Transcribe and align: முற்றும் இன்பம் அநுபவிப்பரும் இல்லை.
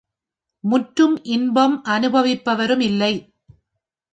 முற்றும் 0.63 1.23
இன்பம் 1.25 1.75
அநுபவிப்பரும் 1.85 2.79
இல்லை. 2.79 3.13